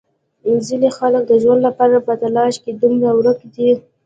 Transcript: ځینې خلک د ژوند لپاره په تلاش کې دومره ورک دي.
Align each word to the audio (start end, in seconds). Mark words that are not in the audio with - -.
ځینې 0.67 0.89
خلک 0.97 1.23
د 1.27 1.33
ژوند 1.43 1.61
لپاره 1.67 1.95
په 2.07 2.13
تلاش 2.23 2.53
کې 2.63 2.71
دومره 2.81 3.09
ورک 3.17 3.39
دي. 3.53 3.69